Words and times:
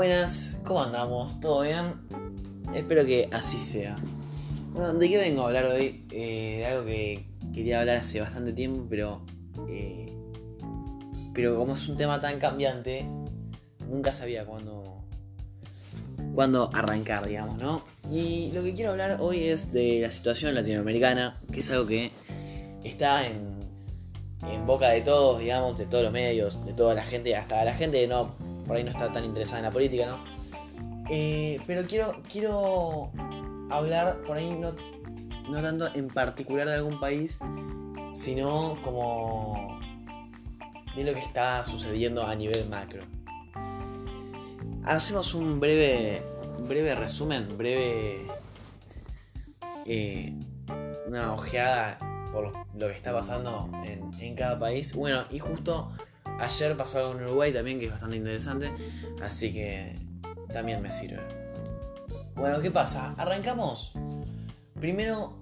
buenas, 0.00 0.58
¿cómo 0.64 0.82
andamos? 0.82 1.38
¿Todo 1.40 1.60
bien? 1.60 1.92
Espero 2.74 3.04
que 3.04 3.28
así 3.32 3.58
sea. 3.58 3.98
Bueno, 4.72 4.94
¿de 4.94 5.10
qué 5.10 5.18
vengo 5.18 5.42
a 5.42 5.48
hablar 5.48 5.66
hoy? 5.66 6.06
Eh, 6.10 6.56
de 6.60 6.66
algo 6.66 6.86
que 6.86 7.26
quería 7.52 7.80
hablar 7.80 7.98
hace 7.98 8.18
bastante 8.18 8.54
tiempo, 8.54 8.86
pero. 8.88 9.20
eh, 9.68 10.10
pero 11.34 11.54
como 11.58 11.74
es 11.74 11.86
un 11.86 11.98
tema 11.98 12.18
tan 12.18 12.38
cambiante, 12.38 13.04
nunca 13.90 14.14
sabía 14.14 14.46
cuándo. 14.46 15.04
cuándo 16.34 16.70
arrancar, 16.72 17.28
digamos, 17.28 17.58
¿no? 17.58 17.82
Y 18.10 18.52
lo 18.52 18.62
que 18.62 18.72
quiero 18.72 18.92
hablar 18.92 19.18
hoy 19.20 19.48
es 19.48 19.70
de 19.70 20.00
la 20.00 20.10
situación 20.10 20.54
latinoamericana, 20.54 21.42
que 21.52 21.60
es 21.60 21.70
algo 21.70 21.86
que 21.86 22.10
está 22.84 23.26
en, 23.26 23.60
en 24.50 24.66
boca 24.66 24.88
de 24.88 25.02
todos, 25.02 25.40
digamos, 25.40 25.76
de 25.76 25.84
todos 25.84 26.04
los 26.04 26.12
medios, 26.14 26.64
de 26.64 26.72
toda 26.72 26.94
la 26.94 27.04
gente, 27.04 27.36
hasta 27.36 27.62
la 27.66 27.74
gente 27.74 28.00
que 28.00 28.08
no, 28.08 28.34
por 28.70 28.76
ahí 28.76 28.84
no 28.84 28.90
está 28.90 29.10
tan 29.10 29.24
interesada 29.24 29.58
en 29.58 29.64
la 29.64 29.72
política, 29.72 30.06
¿no? 30.06 30.24
Eh, 31.10 31.60
pero 31.66 31.88
quiero, 31.88 32.22
quiero 32.30 33.10
hablar 33.68 34.22
por 34.24 34.36
ahí 34.36 34.48
no, 34.48 34.76
no 35.50 35.60
tanto 35.60 35.92
en 35.92 36.06
particular 36.06 36.68
de 36.68 36.74
algún 36.74 37.00
país, 37.00 37.40
sino 38.12 38.80
como 38.84 39.76
de 40.94 41.02
lo 41.02 41.14
que 41.14 41.18
está 41.18 41.64
sucediendo 41.64 42.24
a 42.24 42.32
nivel 42.36 42.68
macro. 42.68 43.02
Hacemos 44.84 45.34
un 45.34 45.58
breve, 45.58 46.22
breve 46.68 46.94
resumen, 46.94 47.58
breve... 47.58 48.28
eh, 49.84 50.32
una 51.08 51.32
ojeada 51.32 51.98
por 52.32 52.52
lo 52.52 52.86
que 52.86 52.94
está 52.94 53.12
pasando 53.12 53.68
en, 53.82 54.12
en 54.20 54.36
cada 54.36 54.60
país. 54.60 54.94
Bueno, 54.94 55.24
y 55.28 55.40
justo 55.40 55.90
ayer 56.40 56.76
pasó 56.76 56.98
algo 56.98 57.12
en 57.18 57.24
Uruguay 57.24 57.52
también 57.52 57.78
que 57.78 57.86
es 57.86 57.92
bastante 57.92 58.16
interesante, 58.16 58.72
así 59.22 59.52
que 59.52 59.98
también 60.52 60.82
me 60.82 60.90
sirve. 60.90 61.20
Bueno, 62.34 62.60
¿qué 62.60 62.70
pasa? 62.70 63.14
Arrancamos. 63.16 63.92
Primero 64.78 65.38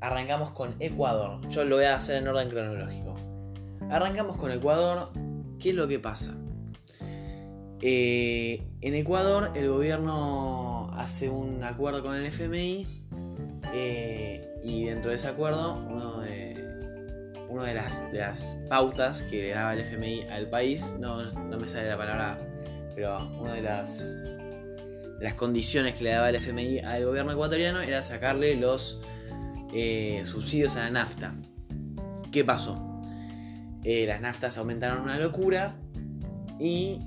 arrancamos 0.00 0.50
con 0.50 0.74
Ecuador. 0.80 1.46
Yo 1.48 1.64
lo 1.64 1.76
voy 1.76 1.84
a 1.84 1.96
hacer 1.96 2.16
en 2.16 2.28
orden 2.28 2.48
cronológico. 2.48 3.14
Arrancamos 3.90 4.36
con 4.36 4.50
Ecuador. 4.50 5.10
¿Qué 5.58 5.70
es 5.70 5.74
lo 5.74 5.88
que 5.88 5.98
pasa? 5.98 6.34
Eh, 7.82 8.62
en 8.80 8.94
Ecuador 8.94 9.52
el 9.54 9.68
gobierno 9.68 10.90
hace 10.94 11.28
un 11.28 11.62
acuerdo 11.62 12.02
con 12.02 12.14
el 12.14 12.24
FMI 12.24 12.86
eh, 13.74 14.60
y 14.64 14.84
dentro 14.84 15.10
de 15.10 15.16
ese 15.16 15.28
acuerdo 15.28 16.24
uno 17.48 17.62
de, 17.62 17.74
las, 17.74 18.10
de 18.12 18.18
las 18.18 18.56
pautas 18.68 19.22
que 19.22 19.42
le 19.42 19.50
daba 19.50 19.74
el 19.74 19.80
FMI 19.80 20.22
al 20.30 20.48
país, 20.48 20.94
no, 20.98 21.30
no 21.30 21.58
me 21.58 21.68
sale 21.68 21.88
la 21.88 21.96
palabra, 21.96 22.38
pero 22.94 23.26
una 23.40 23.54
de 23.54 23.62
las, 23.62 24.16
de 25.18 25.20
las 25.20 25.34
condiciones 25.34 25.94
que 25.94 26.04
le 26.04 26.10
daba 26.10 26.30
el 26.30 26.36
FMI 26.36 26.80
al 26.80 27.04
gobierno 27.04 27.32
ecuatoriano 27.32 27.80
era 27.80 28.02
sacarle 28.02 28.56
los 28.56 29.00
eh, 29.72 30.22
subsidios 30.24 30.76
a 30.76 30.80
la 30.80 30.90
nafta. 30.90 31.34
¿Qué 32.32 32.44
pasó? 32.44 33.02
Eh, 33.84 34.04
las 34.06 34.20
naftas 34.20 34.58
aumentaron 34.58 35.02
una 35.02 35.18
locura 35.18 35.76
y 36.58 37.00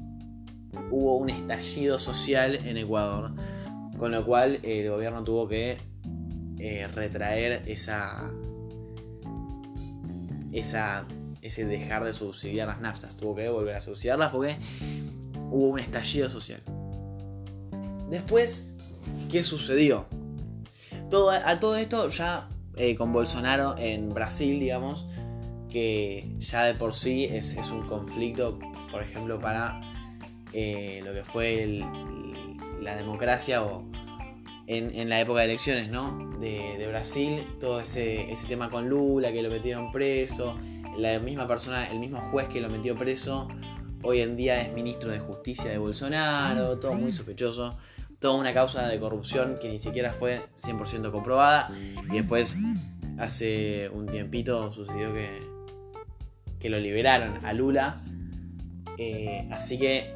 hubo 0.92 1.18
un 1.18 1.30
estallido 1.30 1.98
social 1.98 2.56
en 2.56 2.78
Ecuador, 2.78 3.34
con 3.98 4.12
lo 4.12 4.26
cual 4.26 4.60
el 4.64 4.90
gobierno 4.90 5.24
tuvo 5.24 5.48
que 5.48 5.78
eh, 6.60 6.88
retraer 6.88 7.64
esa, 7.68 8.32
esa, 10.52 11.06
ese 11.42 11.66
dejar 11.66 12.04
de 12.04 12.14
subsidiar 12.14 12.68
las 12.68 12.82
naftas. 12.82 13.16
Tuvo 13.16 13.36
que 13.36 13.50
volver 13.50 13.76
a 13.76 13.82
subsidiarlas 13.82 14.32
porque 14.32 14.58
hubo 15.50 15.70
un 15.70 15.80
estallido 15.80 16.30
social. 16.30 16.62
Después, 18.10 18.74
¿qué 19.32 19.44
sucedió? 19.44 20.06
Todo, 21.10 21.32
a 21.32 21.60
todo 21.60 21.76
esto 21.76 22.10
ya 22.10 22.50
eh, 22.76 22.96
con 22.96 23.12
Bolsonaro 23.12 23.76
en 23.78 24.14
Brasil, 24.14 24.60
digamos, 24.60 25.08
que 25.70 26.36
ya 26.40 26.64
de 26.64 26.74
por 26.74 26.94
sí 26.94 27.26
es, 27.26 27.54
es 27.54 27.70
un 27.70 27.86
conflicto, 27.88 28.60
por 28.92 29.04
ejemplo, 29.04 29.40
para 29.40 29.82
eh, 30.54 31.02
lo 31.04 31.14
que 31.14 31.24
fue 31.24 31.84
la 32.82 32.96
democracia 32.96 33.64
o 33.64 33.84
en, 34.70 34.96
en 34.96 35.10
la 35.10 35.20
época 35.20 35.40
de 35.40 35.46
elecciones, 35.46 35.90
¿no? 35.90 36.38
De, 36.40 36.78
de 36.78 36.88
Brasil, 36.88 37.44
todo 37.60 37.80
ese, 37.80 38.32
ese 38.32 38.48
tema 38.48 38.70
con 38.70 38.88
Lula, 38.88 39.34
que 39.34 39.42
lo 39.42 39.50
metieron 39.50 39.92
preso, 39.92 40.56
la 40.96 41.18
misma 41.18 41.48
persona, 41.48 41.90
el 41.90 41.98
mismo 41.98 42.22
juez 42.30 42.48
que 42.48 42.62
lo 42.62 42.70
metió 42.70 42.96
preso, 42.96 43.48
hoy 44.04 44.22
en 44.22 44.38
día 44.38 44.62
es 44.62 44.72
ministro 44.72 45.10
de 45.10 45.18
justicia 45.18 45.72
de 45.72 45.80
Bolsonaro, 45.80 46.78
todo 46.78 46.94
muy 46.94 47.12
sospechoso, 47.12 47.78
toda 48.20 48.36
una 48.36 48.54
causa 48.54 48.88
de 48.88 49.00
corrupción 49.00 49.58
que 49.60 49.70
ni 49.70 49.80
siquiera 49.80 50.14
fue 50.14 50.40
100% 50.56 51.12
comprobada, 51.12 51.72
y 52.12 52.18
después, 52.18 52.56
hace 53.18 53.90
un 53.90 54.06
tiempito, 54.06 54.72
sucedió 54.72 55.12
que, 55.12 55.42
que 56.60 56.70
lo 56.70 56.78
liberaron 56.78 57.44
a 57.44 57.54
Lula, 57.54 58.04
eh, 59.00 59.48
así 59.50 59.80
que 59.80 60.14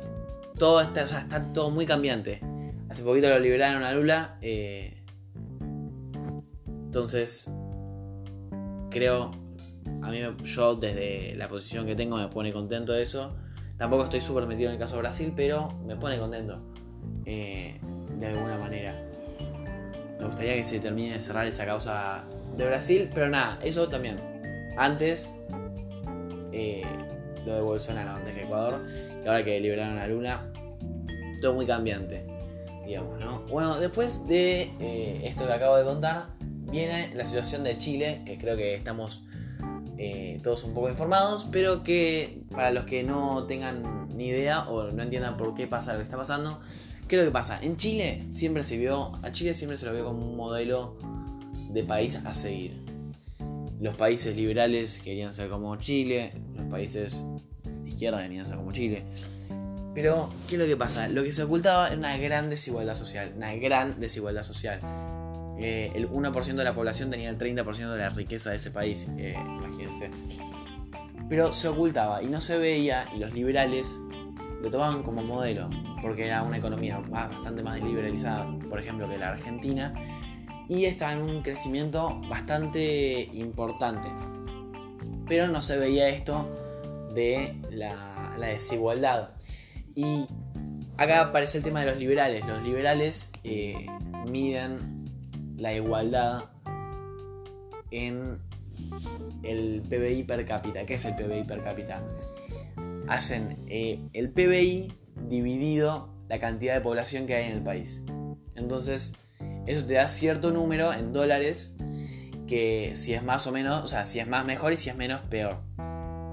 todo 0.60 0.80
está, 0.80 1.06
o 1.06 1.08
sea, 1.08 1.22
está 1.22 1.42
todo 1.54 1.72
muy 1.72 1.88
cambiante. 1.88 2.53
Hace 2.94 3.02
poquito 3.02 3.28
lo 3.28 3.40
liberaron 3.40 3.82
a 3.82 3.92
Lula. 3.92 4.38
eh, 4.40 4.94
entonces, 6.86 7.52
creo, 8.92 9.32
a 10.04 10.12
mí 10.12 10.20
yo 10.44 10.76
desde 10.76 11.34
la 11.34 11.48
posición 11.48 11.88
que 11.88 11.96
tengo 11.96 12.18
me 12.18 12.28
pone 12.28 12.54
contento 12.54 12.94
eso. 12.94 13.36
Tampoco 13.80 14.04
estoy 14.04 14.22
súper 14.22 14.46
metido 14.46 14.70
en 14.70 14.76
el 14.76 14.80
caso 14.80 14.98
de 14.98 15.02
Brasil, 15.02 15.34
pero 15.36 15.70
me 15.88 15.96
pone 15.96 16.20
contento. 16.20 16.62
eh, 17.26 17.80
de 18.20 18.28
alguna 18.28 18.60
manera. 18.60 18.94
Me 20.20 20.26
gustaría 20.28 20.54
que 20.54 20.64
se 20.64 20.80
termine 20.80 21.14
de 21.14 21.20
cerrar 21.20 21.48
esa 21.48 21.66
causa 21.66 22.26
de 22.56 22.68
Brasil, 22.68 23.10
pero 23.12 23.28
nada, 23.28 23.58
eso 23.64 23.90
también. 23.90 24.18
Antes, 24.78 25.36
eh, 26.52 26.84
lo 27.44 27.56
de 27.56 27.62
Bolsonaro, 27.62 28.12
antes 28.12 28.36
que 28.36 28.44
Ecuador, 28.44 28.82
y 29.24 29.28
ahora 29.28 29.44
que 29.44 29.60
liberaron 29.60 29.98
a 29.98 30.06
Lula, 30.06 30.46
todo 31.42 31.56
muy 31.56 31.66
cambiante, 31.66 32.32
Bueno, 33.50 33.80
después 33.80 34.28
de 34.28 34.72
eh, 34.80 35.22
esto 35.26 35.46
que 35.46 35.54
acabo 35.54 35.78
de 35.78 35.84
contar, 35.84 36.30
viene 36.40 37.14
la 37.16 37.24
situación 37.24 37.64
de 37.64 37.78
Chile, 37.78 38.22
que 38.26 38.38
creo 38.38 38.58
que 38.58 38.76
estamos 38.76 39.24
eh, 39.98 40.40
todos 40.44 40.64
un 40.64 40.74
poco 40.74 40.90
informados, 40.90 41.48
pero 41.52 41.84
que 41.84 42.42
para 42.52 42.72
los 42.72 42.86
que 42.86 43.04
no 43.04 43.46
tengan 43.46 44.08
ni 44.16 44.28
idea 44.28 44.68
o 44.70 44.92
no 44.92 45.04
entiendan 45.04 45.38
por 45.38 45.54
qué 45.54 45.68
pasa 45.68 45.94
lo 45.94 46.00
que 46.00 46.06
está 46.06 46.18
pasando, 46.18 46.62
¿qué 47.08 47.16
es 47.16 47.22
lo 47.22 47.28
que 47.28 47.32
pasa? 47.32 47.60
En 47.62 47.78
Chile 47.78 48.26
siempre 48.32 48.64
se 48.64 48.78
vio, 48.78 49.14
a 49.24 49.32
Chile 49.32 49.54
siempre 49.54 49.78
se 49.78 49.86
lo 49.86 49.94
vio 49.94 50.06
como 50.06 50.26
un 50.26 50.36
modelo 50.36 50.98
de 51.70 51.84
país 51.84 52.16
a 52.16 52.34
seguir. 52.34 52.84
Los 53.80 53.96
países 53.96 54.36
liberales 54.36 55.00
querían 55.00 55.34
ser 55.34 55.50
como 55.50 55.76
Chile, 55.78 56.34
los 56.56 56.66
países 56.68 57.26
de 57.64 57.90
izquierda 57.90 58.22
querían 58.22 58.46
ser 58.46 58.56
como 58.56 58.72
Chile. 58.72 59.04
Pero, 59.94 60.30
¿qué 60.48 60.56
es 60.56 60.60
lo 60.62 60.66
que 60.66 60.76
pasa? 60.78 61.08
Lo 61.08 61.24
que 61.24 61.32
se 61.32 61.44
ocultaba 61.44 61.88
era 61.88 61.98
una 61.98 62.18
gran 62.18 62.50
desigualdad 62.50 62.96
social, 62.96 63.34
una 63.36 63.54
gran 63.56 64.00
desigualdad 64.00 64.44
social. 64.44 64.80
Eh, 65.60 65.92
el 65.94 66.10
1% 66.10 66.56
de 66.56 66.64
la 66.64 66.74
población 66.74 67.12
tenía 67.12 67.30
el 67.30 67.38
30% 67.38 67.92
de 67.92 67.98
la 68.00 68.10
riqueza 68.10 68.50
de 68.50 68.56
ese 68.56 68.72
país, 68.72 69.08
eh, 69.18 69.36
imagínense. 69.38 70.10
Pero 71.30 71.54
se 71.54 71.68
ocultaba 71.68 72.24
y 72.24 72.28
no 72.28 72.40
se 72.40 72.58
veía, 72.58 73.08
y 73.16 73.20
los 73.20 73.34
liberales 73.34 74.00
lo 74.62 74.70
tomaban 74.72 75.04
como 75.04 75.22
modelo, 75.22 75.70
porque 76.02 76.26
era 76.26 76.42
una 76.42 76.58
economía 76.58 76.98
ba- 77.10 77.28
bastante 77.28 77.62
más 77.62 77.80
liberalizada, 77.84 78.48
por 78.70 78.80
ejemplo, 78.80 79.08
que 79.08 79.18
la 79.20 79.30
Argentina, 79.30 79.94
y 80.70 80.86
estaba 80.86 81.14
en 81.14 81.22
un 81.22 81.44
crecimiento 81.44 82.20
bastante 82.30 83.30
importante. 83.34 84.08
Pero 85.28 85.48
no 85.48 85.62
se 85.62 85.78
veía 85.78 86.10
esto 86.10 86.50
de 87.14 87.54
la 87.70 88.48
desigualdad. 88.48 89.30
Y 89.96 90.28
acá 90.98 91.22
aparece 91.22 91.60
el 91.60 91.64
tema 91.64 91.82
de 91.82 91.88
los 91.88 91.98
liberales. 91.98 92.46
Los 92.46 92.64
liberales 92.64 93.32
eh, 93.44 93.86
miden 94.28 95.06
la 95.58 95.74
igualdad 95.74 96.46
en 97.92 98.40
el 99.44 99.82
PBI 99.88 100.24
per 100.24 100.46
cápita. 100.46 100.86
¿Qué 100.86 100.96
es 100.96 101.06
el 101.06 101.16
PBI 101.16 101.44
per 101.44 101.64
cápita? 101.64 102.04
Hacen 103.08 103.58
eh, 103.68 104.00
el 104.14 104.32
PBI 104.32 104.94
dividido 105.28 106.10
la 106.30 106.40
cantidad 106.40 106.74
de 106.74 106.82
población 106.82 107.28
que 107.28 107.36
hay 107.36 107.46
en 107.52 107.58
el 107.58 107.64
país. 107.64 108.04
Entonces, 108.56 109.14
eso 109.68 109.86
te 109.86 109.94
da 109.96 110.08
cierto 110.08 110.52
número 110.52 110.94
en 110.94 111.14
dólares 111.14 111.74
que 112.48 112.92
si 112.96 113.14
es 113.14 113.24
más 113.24 113.48
o 113.48 113.52
menos, 113.52 113.84
o 113.84 113.88
sea, 113.88 114.06
si 114.06 114.20
es 114.20 114.28
más 114.28 114.46
mejor 114.46 114.74
y 114.74 114.76
si 114.76 114.90
es 114.90 114.96
menos 114.96 115.22
peor. 115.22 115.62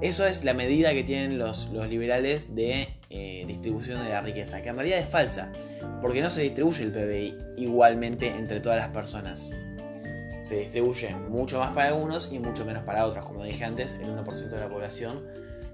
Eso 0.00 0.26
es 0.26 0.44
la 0.44 0.54
medida 0.54 0.92
que 0.92 1.04
tienen 1.04 1.38
los, 1.38 1.68
los 1.70 1.88
liberales 1.88 2.54
de 2.54 2.99
eh, 3.10 3.44
distribución 3.46 4.02
de 4.02 4.10
la 4.10 4.20
riqueza, 4.20 4.62
que 4.62 4.68
en 4.68 4.76
realidad 4.76 5.00
es 5.00 5.08
falsa, 5.08 5.50
porque 6.00 6.22
no 6.22 6.30
se 6.30 6.42
distribuye 6.42 6.84
el 6.84 6.92
PBI 6.92 7.38
igualmente 7.56 8.28
entre 8.28 8.60
todas 8.60 8.78
las 8.78 8.88
personas. 8.88 9.50
Se 10.42 10.56
distribuye 10.56 11.14
mucho 11.14 11.58
más 11.58 11.74
para 11.74 11.88
algunos 11.88 12.32
y 12.32 12.38
mucho 12.38 12.64
menos 12.64 12.84
para 12.84 13.04
otros. 13.04 13.24
Como 13.24 13.44
dije 13.44 13.64
antes, 13.64 13.98
el 14.00 14.08
1% 14.08 14.48
de 14.48 14.60
la 14.60 14.68
población 14.68 15.26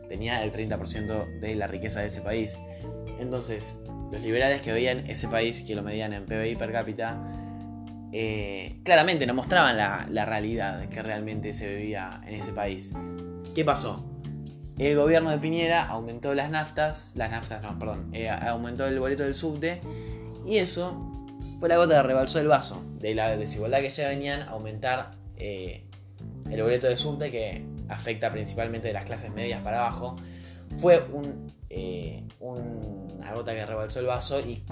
tenía 0.09 0.43
el 0.43 0.53
30% 0.53 1.39
de 1.39 1.55
la 1.55 1.67
riqueza 1.67 2.01
de 2.01 2.07
ese 2.07 2.21
país. 2.23 2.59
Entonces, 3.21 3.77
los 4.11 4.23
liberales 4.23 4.63
que 4.63 4.73
veían 4.73 5.09
ese 5.09 5.29
país, 5.29 5.63
que 5.63 5.75
lo 5.75 5.83
medían 5.83 6.13
en 6.13 6.27
PBI 6.27 6.57
per 6.57 6.73
cápita, 6.73 7.23
eh, 8.13 8.81
claramente 8.83 9.27
no 9.27 9.35
mostraban 9.35 9.77
la, 9.77 10.25
realidad 10.25 10.89
que 10.89 11.03
realmente 11.03 11.53
se 11.53 11.77
vivía 11.77 12.23
en 12.27 12.35
ese 12.35 12.53
país. 12.53 12.93
¿Qué 13.55 13.65
pasó? 13.65 14.05
El 14.79 14.97
gobierno 14.97 15.31
de 15.31 15.39
Piñera 15.39 15.87
aumentó 15.87 16.35
las 16.35 16.51
naftas, 16.51 17.13
las 17.15 17.31
naftas 17.31 17.63
no, 17.63 17.79
perdón, 17.79 18.11
eh, 18.13 18.29
aumentó 18.29 18.87
el 18.87 18.99
boleto 19.01 19.23
del 19.23 19.35
subte 19.35 19.81
y 20.47 20.59
eso 20.59 21.13
fue 21.59 21.69
la 21.71 21.79
gota 21.79 21.95
que 21.97 22.03
rebalsó 22.03 22.41
el 22.41 22.49
vaso 22.49 22.83
de 22.99 23.15
la 23.15 23.35
desigualdad 23.37 23.81
que 23.81 23.89
ya 23.89 24.09
venían 24.09 24.43
a 24.43 24.51
aumentar 24.51 25.13
eh, 25.39 25.85
el 26.51 26.63
boleto 26.63 26.89
del 26.89 26.99
subte 26.99 27.31
que 27.31 27.65
afecta 27.89 28.31
principalmente 28.31 28.89
de 28.89 28.93
las 28.93 29.05
clases 29.05 29.33
medias 29.33 29.63
para 29.63 29.81
abajo. 29.81 30.17
Fue 30.77 31.03
un, 31.11 31.51
una 32.41 33.33
gota 33.33 33.55
que 33.55 33.65
rebalsó 33.65 34.01
el 34.01 34.07
vaso 34.07 34.41
y 34.41 34.63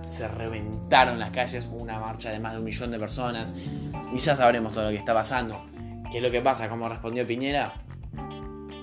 se 0.00 0.28
reventaron 0.28 1.18
las 1.18 1.30
calles, 1.30 1.68
una 1.72 1.98
marcha 2.00 2.30
de 2.30 2.38
más 2.38 2.52
de 2.52 2.58
un 2.58 2.64
millón 2.64 2.90
de 2.90 2.98
personas 2.98 3.54
y 4.14 4.18
ya 4.18 4.36
sabremos 4.36 4.72
todo 4.72 4.84
lo 4.84 4.90
que 4.90 4.96
está 4.96 5.14
pasando. 5.14 5.64
¿Qué 6.10 6.18
es 6.18 6.22
lo 6.22 6.30
que 6.30 6.40
pasa? 6.40 6.68
¿Cómo 6.68 6.88
respondió 6.88 7.26
Piñera? 7.26 7.72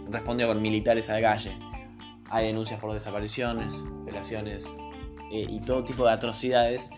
Respondió 0.10 0.48
con 0.48 0.62
militares 0.62 1.10
a 1.10 1.14
la 1.14 1.22
calle. 1.22 1.58
Hay 2.30 2.48
denuncias 2.48 2.80
por 2.80 2.92
desapariciones, 2.92 3.84
violaciones 4.04 4.74
eh, 5.32 5.46
y 5.50 5.60
todo 5.62 5.84
tipo 5.84 6.06
de 6.06 6.12
atrocidades. 6.12 6.90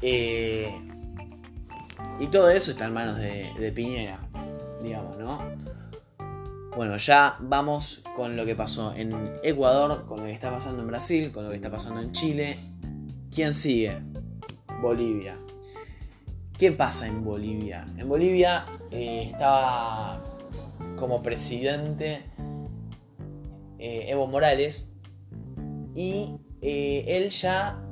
Eh, 0.00 0.74
y 2.20 2.26
todo 2.26 2.50
eso 2.50 2.70
está 2.70 2.86
en 2.86 2.94
manos 2.94 3.16
de, 3.16 3.52
de 3.58 3.72
Piñera, 3.72 4.20
digamos, 4.82 5.16
¿no? 5.18 5.40
Bueno, 6.76 6.96
ya 6.96 7.36
vamos 7.40 8.02
con 8.16 8.36
lo 8.36 8.46
que 8.46 8.54
pasó 8.54 8.94
en 8.94 9.12
Ecuador, 9.42 10.06
con 10.06 10.20
lo 10.20 10.24
que 10.26 10.32
está 10.32 10.50
pasando 10.50 10.82
en 10.82 10.88
Brasil, 10.88 11.30
con 11.32 11.44
lo 11.44 11.50
que 11.50 11.56
está 11.56 11.70
pasando 11.70 12.00
en 12.00 12.12
Chile 12.12 12.58
¿Quién 13.34 13.54
sigue? 13.54 13.96
Bolivia. 14.82 15.38
¿Qué 16.58 16.70
pasa 16.70 17.06
en 17.06 17.24
Bolivia? 17.24 17.86
En 17.96 18.06
Bolivia 18.06 18.66
eh, 18.90 19.30
estaba 19.32 20.22
como 21.02 21.20
presidente 21.20 22.22
eh, 23.80 24.04
Evo 24.06 24.28
Morales 24.28 24.88
y 25.96 26.36
eh, 26.60 27.04
él 27.08 27.30
ya 27.30 27.82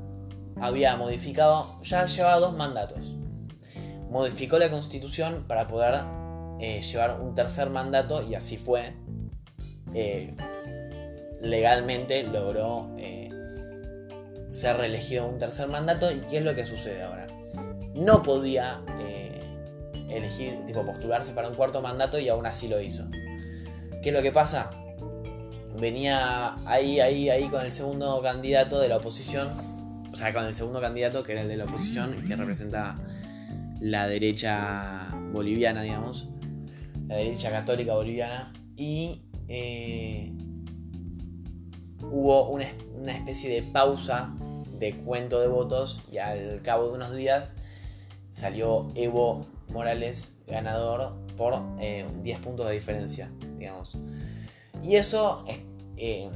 había 0.61 0.95
modificado, 0.97 1.83
ya 1.83 2.07
llevaba 2.07 2.39
dos 2.39 2.57
mandatos. 2.57 3.17
Modificó 4.11 4.61
la 4.61 4.71
constitución 4.71 5.45
para 5.49 5.67
poder 5.67 6.05
llevar 6.61 7.21
un 7.21 7.35
tercer 7.35 7.69
mandato 7.71 8.23
y 8.23 8.37
así 8.37 8.57
fue. 8.57 8.95
legalmente 11.41 12.23
logró 12.23 12.95
ser 14.51 14.77
reelegido 14.77 15.27
un 15.27 15.39
tercer 15.39 15.67
mandato. 15.67 16.12
¿Y 16.12 16.21
qué 16.31 16.39
es 16.39 16.45
lo 16.45 16.55
que 16.55 16.65
sucede 16.65 17.03
ahora? 17.03 17.27
No 17.93 18.23
podía 18.23 18.83
eh, 19.01 19.10
elegir, 20.11 20.65
tipo, 20.67 20.85
postularse 20.85 21.33
para 21.33 21.49
un 21.49 21.55
cuarto 21.55 21.81
mandato 21.81 22.19
y 22.19 22.29
aún 22.29 22.47
así 22.47 22.69
lo 22.69 22.81
hizo. 22.81 23.09
¿Qué 24.03 24.09
es 24.11 24.15
lo 24.15 24.23
que 24.23 24.33
pasa? 24.33 24.71
Venía 25.79 26.57
ahí, 26.67 27.01
ahí, 27.01 27.29
ahí 27.29 27.49
con 27.49 27.65
el 27.65 27.73
segundo 27.73 28.21
candidato 28.23 28.81
de 28.81 28.89
la 28.89 28.97
oposición. 28.97 29.51
O 30.12 30.17
sea, 30.17 30.33
con 30.33 30.45
el 30.45 30.55
segundo 30.57 30.81
candidato 30.81 31.23
que 31.23 31.33
era 31.33 31.43
el 31.43 31.49
de 31.49 31.57
la 31.57 31.65
oposición 31.65 32.25
que 32.27 32.35
representa 32.35 32.97
la 33.81 34.09
derecha 34.09 35.09
boliviana, 35.33 35.83
digamos. 35.83 36.29
La 37.07 37.17
derecha 37.17 37.51
católica 37.51 37.95
boliviana. 37.95 38.53
Y 38.77 39.23
eh, 39.49 40.33
hubo 42.03 42.49
una, 42.49 42.67
una 42.95 43.12
especie 43.12 43.51
de 43.51 43.62
pausa 43.62 44.35
de 44.79 44.95
cuento 44.95 45.41
de 45.41 45.49
votos 45.49 46.01
y 46.11 46.19
al 46.19 46.62
cabo 46.62 46.89
de 46.89 46.95
unos 46.95 47.15
días 47.15 47.55
salió 48.31 48.91
Evo 48.95 49.47
Morales 49.71 50.37
ganador 50.47 51.15
por 51.37 51.77
10 51.79 51.81
eh, 51.81 52.41
puntos 52.43 52.67
de 52.67 52.73
diferencia, 52.73 53.31
digamos. 53.59 53.97
Y 54.83 54.97
eso 54.97 55.45
eh, 55.97 56.31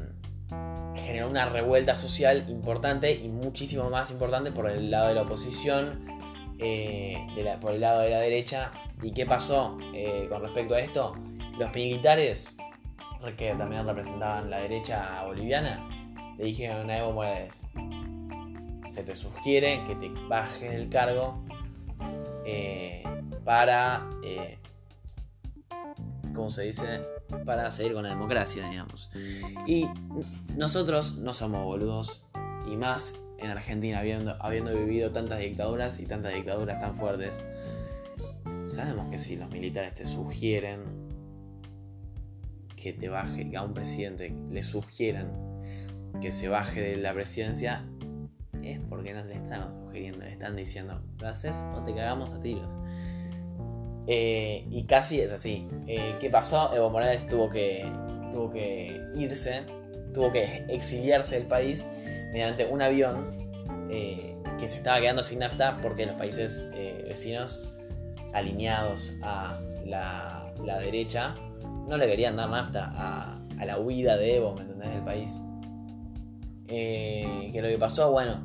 generó 0.96 1.28
una 1.28 1.46
revuelta 1.46 1.94
social 1.94 2.46
importante 2.48 3.12
y 3.12 3.28
muchísimo 3.28 3.90
más 3.90 4.10
importante 4.10 4.52
por 4.52 4.70
el 4.70 4.90
lado 4.90 5.08
de 5.08 5.14
la 5.14 5.22
oposición, 5.22 6.06
eh, 6.58 7.16
por 7.60 7.72
el 7.72 7.80
lado 7.80 8.00
de 8.00 8.10
la 8.10 8.20
derecha. 8.20 8.72
¿Y 9.02 9.12
qué 9.12 9.26
pasó 9.26 9.76
con 10.28 10.42
respecto 10.42 10.74
a 10.74 10.80
esto? 10.80 11.14
Los 11.58 11.72
militares, 11.74 12.56
que 13.36 13.54
también 13.54 13.86
representaban 13.86 14.48
la 14.48 14.60
derecha 14.60 15.24
boliviana, 15.24 15.86
le 16.38 16.44
dijeron 16.44 16.88
a 16.90 16.98
Evo 16.98 17.12
Morales, 17.12 17.66
se 18.86 19.02
te 19.02 19.14
sugiere 19.14 19.82
que 19.84 19.96
te 19.96 20.08
bajes 20.28 20.72
del 20.72 20.88
cargo 20.88 21.44
eh, 22.46 23.02
para, 23.44 24.08
eh, 24.22 24.58
¿cómo 26.34 26.50
se 26.50 26.62
dice? 26.62 27.02
Para 27.44 27.70
seguir 27.70 27.94
con 27.94 28.02
la 28.02 28.10
democracia, 28.10 28.68
digamos. 28.68 29.10
Y 29.66 29.86
nosotros 30.56 31.16
no 31.18 31.32
somos 31.32 31.64
boludos, 31.64 32.26
y 32.70 32.76
más 32.76 33.14
en 33.38 33.50
Argentina, 33.50 33.98
habiendo, 33.98 34.74
vivido 34.74 35.12
tantas 35.12 35.40
dictaduras 35.40 36.00
y 36.00 36.06
tantas 36.06 36.34
dictaduras 36.34 36.78
tan 36.78 36.94
fuertes. 36.94 37.44
Sabemos 38.66 39.10
que 39.10 39.18
si 39.18 39.36
los 39.36 39.50
militares 39.50 39.94
te 39.94 40.06
sugieren 40.06 40.80
que 42.76 42.92
te 42.92 43.08
baje, 43.08 43.48
que 43.50 43.56
a 43.56 43.62
un 43.62 43.74
presidente 43.74 44.34
le 44.50 44.62
sugieran 44.62 45.30
que 46.20 46.32
se 46.32 46.48
baje 46.48 46.80
de 46.80 46.96
la 46.96 47.12
presidencia, 47.12 47.84
es 48.62 48.78
porque 48.88 49.12
nos 49.12 49.26
le 49.26 49.34
están 49.34 49.74
sugiriendo, 49.84 50.20
le 50.20 50.32
están 50.32 50.56
diciendo, 50.56 51.02
¿lo 51.18 51.28
haces 51.28 51.64
o 51.74 51.82
te 51.82 51.94
cagamos 51.94 52.32
a 52.32 52.40
tiros? 52.40 52.76
Eh, 54.06 54.66
y 54.70 54.84
casi 54.84 55.20
es 55.20 55.32
así. 55.32 55.66
Eh, 55.86 56.16
¿Qué 56.20 56.30
pasó? 56.30 56.74
Evo 56.74 56.90
Morales 56.90 57.26
tuvo 57.28 57.48
que, 57.48 57.84
tuvo 58.32 58.50
que 58.50 59.00
irse, 59.14 59.64
tuvo 60.12 60.30
que 60.30 60.64
exiliarse 60.68 61.36
del 61.36 61.46
país 61.46 61.86
mediante 62.32 62.66
un 62.66 62.82
avión 62.82 63.30
eh, 63.90 64.36
que 64.58 64.68
se 64.68 64.78
estaba 64.78 65.00
quedando 65.00 65.22
sin 65.22 65.38
nafta 65.38 65.78
porque 65.82 66.06
los 66.06 66.16
países 66.16 66.64
vecinos 67.08 67.62
alineados 68.32 69.14
a 69.22 69.58
la, 69.86 70.52
derecha 70.80 71.34
no 71.88 71.96
le 71.96 72.06
querían 72.06 72.36
dar 72.36 72.50
nafta 72.50 72.92
a, 72.94 73.64
la 73.64 73.78
huida 73.78 74.16
de 74.16 74.36
Evo, 74.36 74.54
¿me 74.54 74.62
entendés? 74.62 74.90
Del 74.90 75.04
país. 75.04 75.40
¿Qué 76.66 77.52
es 77.54 77.62
lo 77.62 77.68
que 77.68 77.78
pasó? 77.78 78.10
Bueno, 78.10 78.40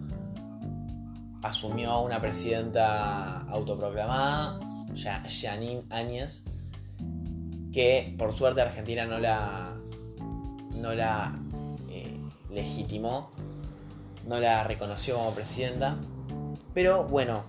asumió 1.42 2.02
una 2.02 2.22
presidenta 2.22 3.42
autoproclamada, 3.42 4.60
Janine 4.96 5.84
Áñez, 5.90 6.44
que 7.72 8.16
por 8.18 8.34
suerte 8.34 8.62
Argentina 8.62 9.06
no 9.06 9.20
la, 9.20 9.78
no 10.76 10.94
la 10.94 11.38
eh, 11.90 12.18
legitimó, 12.50 13.32
no 14.28 14.40
la 14.40 14.64
reconoció 14.64 15.16
como 15.16 15.34
presidenta. 15.34 15.98
Pero 16.74 17.04
bueno, 17.04 17.44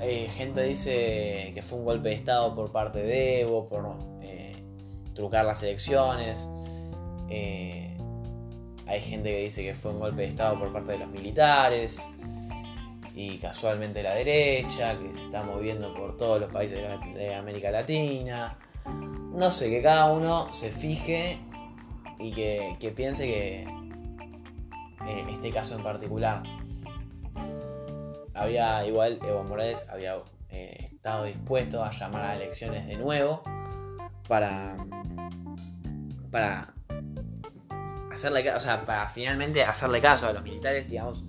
eh, 0.00 0.28
gente 0.34 0.62
dice 0.62 1.52
que 1.54 1.62
fue 1.62 1.78
un 1.78 1.84
golpe 1.84 2.10
de 2.10 2.14
Estado 2.16 2.54
por 2.54 2.72
parte 2.72 3.00
de 3.02 3.42
Evo, 3.42 3.68
por 3.68 3.96
eh, 4.22 4.56
trucar 5.14 5.44
las 5.44 5.62
elecciones. 5.62 6.48
hay 8.88 9.00
gente 9.00 9.30
que 9.30 9.42
dice 9.42 9.64
que 9.64 9.74
fue 9.74 9.90
un 9.90 9.98
golpe 9.98 10.22
de 10.22 10.28
Estado 10.28 10.58
por 10.58 10.72
parte 10.72 10.92
de 10.92 10.98
los 10.98 11.08
militares 11.08 12.06
y 13.18 13.38
casualmente 13.38 14.02
la 14.02 14.14
derecha, 14.14 14.98
que 14.98 15.14
se 15.14 15.22
está 15.22 15.42
moviendo 15.42 15.94
por 15.94 16.18
todos 16.18 16.38
los 16.38 16.52
países 16.52 16.78
de 17.14 17.34
América 17.34 17.70
Latina. 17.70 18.58
No 18.84 19.50
sé, 19.50 19.70
que 19.70 19.80
cada 19.80 20.12
uno 20.12 20.52
se 20.52 20.70
fije 20.70 21.40
y 22.18 22.32
que, 22.32 22.92
piense 22.94 23.24
que 23.24 23.62
eh, 23.62 25.26
este 25.30 25.50
caso 25.50 25.76
en 25.76 25.82
particular 25.82 26.42
había 28.34 28.86
igual 28.86 29.18
Evo 29.26 29.44
Morales 29.44 29.88
había 29.90 30.16
eh, 30.50 30.88
estado 30.92 31.24
dispuesto 31.24 31.82
a 31.82 31.90
llamar 31.92 32.22
a 32.22 32.36
elecciones 32.36 32.86
de 32.86 32.96
nuevo 32.96 33.42
para 34.28 34.76
para 36.30 36.74
hacerle 38.12 38.50
o 38.52 38.60
sea 38.60 38.84
para 38.84 39.08
finalmente 39.08 39.62
hacerle 39.62 40.00
caso 40.00 40.26
a 40.26 40.32
los 40.32 40.42
militares 40.42 40.88
digamos 40.88 41.24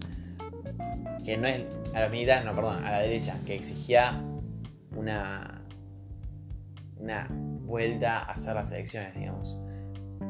que 1.24 1.38
no 1.38 1.48
es 1.48 1.62
a 1.94 2.02
los 2.02 2.12
militares, 2.12 2.46
no, 2.46 2.56
perdón, 2.56 2.84
a 2.84 2.92
la 2.92 3.00
derecha, 3.00 3.40
que 3.46 3.56
exigía 3.56 4.22
una, 4.96 5.62
una 6.98 7.28
vuelta 7.30 8.20
a 8.20 8.32
hacer 8.32 8.56
las 8.56 8.72
elecciones, 8.72 9.16
digamos. 9.16 9.58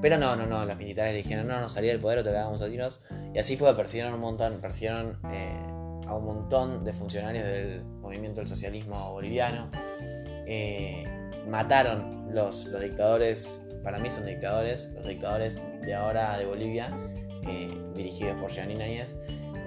Pero 0.01 0.17
no, 0.17 0.35
no, 0.35 0.45
no, 0.45 0.65
los 0.65 0.77
militares 0.77 1.13
le 1.13 1.17
dijeron, 1.17 1.47
no, 1.47 1.59
no, 1.59 1.69
salía 1.69 1.91
del 1.91 2.01
poder 2.01 2.19
o 2.19 2.23
te 2.23 2.31
cagamos 2.31 2.61
a 2.61 2.67
tiros. 2.67 3.01
Y 3.33 3.39
así 3.39 3.57
fue, 3.57 3.75
persiguieron 3.75 4.13
un 4.13 4.19
montón, 4.19 4.59
persiguieron 4.61 5.19
eh, 5.31 5.59
a 6.05 6.15
un 6.15 6.25
montón 6.25 6.83
de 6.83 6.93
funcionarios 6.93 7.45
del 7.45 7.83
movimiento 8.01 8.41
del 8.41 8.47
socialismo 8.47 9.11
boliviano. 9.11 9.69
Eh, 10.45 11.03
mataron 11.49 12.33
los, 12.33 12.65
los 12.65 12.81
dictadores, 12.81 13.63
para 13.83 13.97
mí 13.97 14.09
son 14.09 14.25
dictadores, 14.25 14.91
los 14.93 15.07
dictadores 15.07 15.59
de 15.81 15.95
ahora 15.95 16.37
de 16.37 16.45
Bolivia, 16.45 16.89
eh, 17.47 17.69
dirigidos 17.95 18.35
por 18.39 18.51
Gianni 18.51 18.81
Áñez 18.81 19.17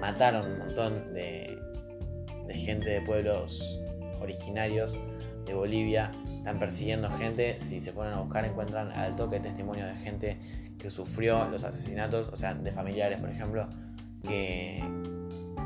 mataron 0.01 0.51
un 0.51 0.57
montón 0.57 1.13
de, 1.13 1.57
de 2.47 2.53
gente 2.53 2.89
de 2.89 3.01
pueblos 3.01 3.79
originarios 4.19 4.97
de 5.45 5.53
Bolivia. 5.53 6.11
Están 6.37 6.59
persiguiendo 6.59 7.09
gente. 7.09 7.59
Si 7.59 7.79
se 7.79 7.93
ponen 7.93 8.13
a 8.13 8.21
buscar, 8.21 8.45
encuentran 8.45 8.91
al 8.91 9.15
toque 9.15 9.39
testimonio 9.39 9.85
de 9.85 9.95
gente 9.95 10.37
que 10.77 10.89
sufrió 10.89 11.47
los 11.49 11.63
asesinatos, 11.63 12.29
o 12.29 12.35
sea, 12.35 12.53
de 12.53 12.71
familiares, 12.71 13.19
por 13.19 13.29
ejemplo, 13.29 13.67
que 14.23 14.83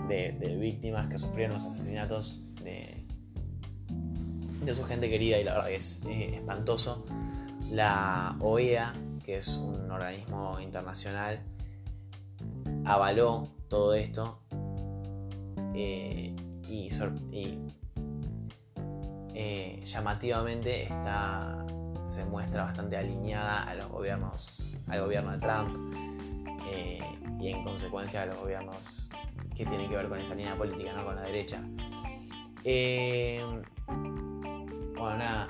de, 0.10 0.58
víctimas 0.60 1.08
que 1.08 1.18
sufrieron 1.18 1.56
los 1.56 1.66
asesinatos 1.66 2.42
de, 2.64 3.06
de 4.64 4.74
su 4.76 4.84
gente 4.84 5.10
querida 5.10 5.40
y 5.40 5.44
la 5.44 5.54
verdad 5.54 5.68
que 5.68 5.76
es 5.76 6.02
espantoso. 6.06 7.06
La 7.72 8.36
OEA, 8.40 8.94
que 9.24 9.38
es 9.38 9.58
un 9.58 9.90
organismo 9.90 10.60
internacional, 10.60 11.40
avaló 12.84 13.50
todo 13.68 13.96
esto 13.96 14.42
eh, 15.74 16.36
y, 16.76 17.58
eh, 19.34 19.82
llamativamente 19.86 20.84
está, 20.84 21.66
se 22.06 22.26
muestra 22.26 22.64
bastante 22.64 22.98
alineada 22.98 23.64
a 23.64 23.76
los 23.76 23.88
gobiernos, 23.88 24.62
al 24.88 25.02
gobierno 25.02 25.32
de 25.32 25.38
Trump 25.40 25.94
eh, 26.70 27.00
y 27.40 27.50
en 27.50 27.64
consecuencia 27.64 28.24
a 28.24 28.26
los 28.28 28.40
gobiernos 28.40 29.10
que 29.56 29.66
tienen 29.66 29.90
que 29.90 29.96
ver 29.96 30.10
con 30.10 30.20
esa 30.20 30.36
línea 30.36 30.56
política, 30.56 30.94
no 30.94 31.06
con 31.06 31.16
la 31.16 31.24
derecha. 31.24 31.62
bueno, 34.98 35.18
nada, 35.18 35.50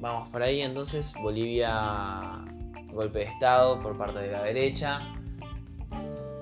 vamos 0.00 0.28
por 0.30 0.42
ahí 0.42 0.60
entonces. 0.62 1.14
Bolivia, 1.22 2.44
golpe 2.92 3.20
de 3.20 3.24
Estado 3.26 3.80
por 3.80 3.96
parte 3.96 4.20
de 4.20 4.32
la 4.32 4.42
derecha 4.42 5.00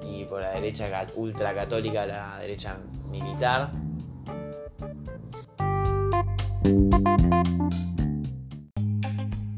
y 0.02 0.24
por 0.24 0.40
la 0.40 0.50
derecha 0.50 1.06
ultracatólica, 1.14 2.06
la 2.06 2.38
derecha 2.38 2.78
militar. 3.08 3.70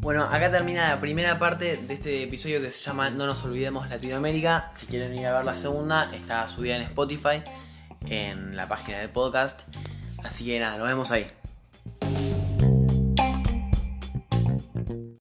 Bueno, 0.01 0.25
acá 0.25 0.51
termina 0.51 0.89
la 0.89 1.01
primera 1.01 1.39
parte 1.39 1.77
de 1.77 1.95
este 1.95 2.23
episodio 2.23 2.63
que 2.63 2.71
se 2.71 2.83
llama 2.83 3.11
No 3.11 3.27
nos 3.27 3.45
olvidemos 3.45 3.89
Latinoamérica. 3.91 4.71
Si 4.75 4.87
quieren 4.87 5.15
ir 5.15 5.27
a 5.27 5.35
ver 5.35 5.45
la 5.45 5.55
segunda, 5.55 6.11
está 6.15 6.49
subida 6.49 6.77
en 6.77 6.83
Spotify, 6.83 7.43
en 8.07 8.57
la 8.57 8.69
página 8.69 8.99
del 8.99 9.11
podcast. 9.11 9.63
Así 10.25 10.47
que 10.47 10.59
nada, 10.59 10.79
nos 10.79 10.89
vemos 10.89 11.11
ahí. 11.11 11.27